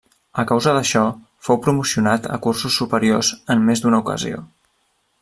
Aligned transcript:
A 0.43 0.43
causa 0.51 0.71
d'això, 0.77 1.03
fou 1.49 1.59
promocionat 1.67 2.25
a 2.37 2.39
cursos 2.47 2.79
superiors 2.83 3.31
en 3.57 3.63
més 3.69 3.85
d'una 3.85 4.01
ocasió. 4.05 4.41